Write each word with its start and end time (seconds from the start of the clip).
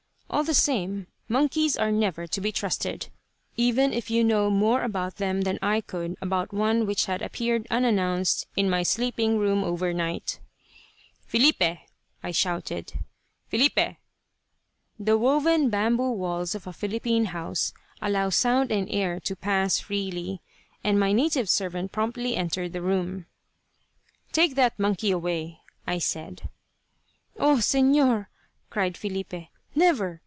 All 0.33 0.45
the 0.45 0.53
same, 0.53 1.07
monkeys 1.27 1.75
are 1.75 1.91
never 1.91 2.25
to 2.25 2.39
be 2.39 2.53
trusted, 2.53 3.09
even 3.57 3.91
if 3.91 4.09
you 4.09 4.23
know 4.23 4.49
more 4.49 4.81
about 4.81 5.17
them 5.17 5.41
than 5.41 5.59
I 5.61 5.81
could 5.81 6.15
about 6.21 6.53
one 6.53 6.85
which 6.87 7.03
had 7.03 7.21
appeared 7.21 7.67
unannounced 7.69 8.47
in 8.55 8.69
my 8.69 8.81
sleeping 8.81 9.37
room 9.37 9.61
over 9.61 9.91
night. 9.91 10.39
"Filipe!" 11.27 11.79
I 12.23 12.31
shouted, 12.31 12.93
"Filipe!" 13.49 13.97
The 14.97 15.17
woven 15.17 15.69
bamboo 15.69 16.11
walls 16.11 16.55
of 16.55 16.65
a 16.65 16.71
Philippine 16.71 17.25
house 17.35 17.73
allow 18.01 18.29
sound 18.29 18.71
and 18.71 18.87
air 18.89 19.19
to 19.19 19.35
pass 19.35 19.79
freely, 19.79 20.39
and 20.81 20.97
my 20.97 21.11
native 21.11 21.49
servant 21.49 21.91
promptly 21.91 22.37
entered 22.37 22.71
the 22.71 22.81
room. 22.81 23.25
"Take 24.31 24.55
that 24.55 24.79
monkey 24.79 25.11
away," 25.11 25.59
I 25.85 25.97
said. 25.97 26.47
"Oh 27.37 27.55
Señor," 27.57 28.27
cried 28.69 28.95
Filipe. 28.95 29.49
"Never! 29.75 30.19